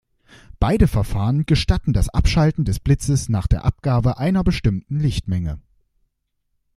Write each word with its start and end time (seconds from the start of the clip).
Beide 0.59 0.87
Verfahren 0.87 1.45
gestatten 1.45 1.93
das 1.93 2.09
Abschalten 2.09 2.65
des 2.65 2.79
Blitzes 2.79 3.29
nach 3.29 3.45
der 3.45 3.65
Abgabe 3.65 4.17
einer 4.17 4.43
bestimmten 4.43 4.99
Lichtmenge. 4.99 5.61